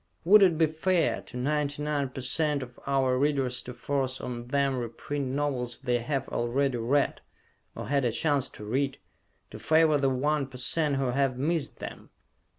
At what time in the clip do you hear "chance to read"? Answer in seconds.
8.11-8.97